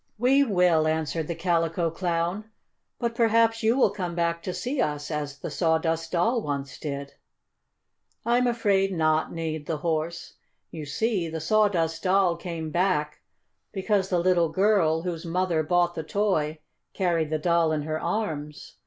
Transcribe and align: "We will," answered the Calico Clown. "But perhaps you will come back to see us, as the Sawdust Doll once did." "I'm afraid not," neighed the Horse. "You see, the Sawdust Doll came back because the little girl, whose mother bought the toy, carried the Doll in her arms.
"We 0.17 0.43
will," 0.43 0.87
answered 0.87 1.27
the 1.27 1.35
Calico 1.35 1.91
Clown. 1.91 2.45
"But 2.97 3.13
perhaps 3.13 3.61
you 3.61 3.77
will 3.77 3.91
come 3.91 4.15
back 4.15 4.41
to 4.41 4.51
see 4.51 4.81
us, 4.81 5.11
as 5.11 5.37
the 5.37 5.51
Sawdust 5.51 6.13
Doll 6.13 6.41
once 6.41 6.79
did." 6.79 7.13
"I'm 8.25 8.47
afraid 8.47 8.91
not," 8.91 9.31
neighed 9.31 9.67
the 9.67 9.77
Horse. 9.77 10.37
"You 10.71 10.87
see, 10.87 11.29
the 11.29 11.39
Sawdust 11.39 12.01
Doll 12.01 12.35
came 12.35 12.71
back 12.71 13.21
because 13.71 14.09
the 14.09 14.17
little 14.17 14.49
girl, 14.49 15.03
whose 15.03 15.23
mother 15.23 15.61
bought 15.61 15.93
the 15.93 16.01
toy, 16.01 16.61
carried 16.95 17.29
the 17.29 17.37
Doll 17.37 17.71
in 17.71 17.83
her 17.83 18.01
arms. 18.01 18.77